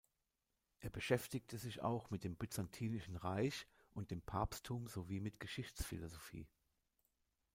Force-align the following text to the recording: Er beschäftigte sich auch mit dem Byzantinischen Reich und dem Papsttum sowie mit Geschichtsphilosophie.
Er 0.79 0.89
beschäftigte 0.89 1.59
sich 1.59 1.83
auch 1.83 2.09
mit 2.09 2.23
dem 2.23 2.35
Byzantinischen 2.35 3.17
Reich 3.17 3.67
und 3.93 4.09
dem 4.09 4.19
Papsttum 4.23 4.87
sowie 4.87 5.19
mit 5.19 5.39
Geschichtsphilosophie. 5.39 6.47